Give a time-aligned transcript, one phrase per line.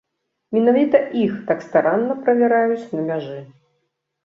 [0.55, 3.39] Менавіта іх так старанна правяраюць на мяжы.